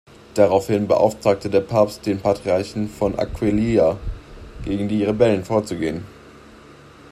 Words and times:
Daraufhin 0.33 0.87
beauftragte 0.87 1.47
der 1.51 1.61
Papst 1.61 2.07
den 2.07 2.19
Patriarchen 2.19 2.89
von 2.89 3.19
Aquileja, 3.19 3.99
gegen 4.65 4.87
die 4.87 5.03
Rebellen 5.03 5.45
vorzugehen. 5.45 6.05